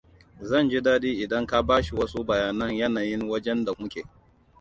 Zan 0.49 0.65
ji 0.69 0.79
daɗi 0.85 1.11
idan 1.23 1.45
ka 1.47 1.61
bashi 1.63 1.95
wasu 1.95 2.23
bayanan 2.23 2.75
yanayin 2.77 3.29
wajen 3.29 3.65
da 3.65 3.71
muke. 3.79 4.01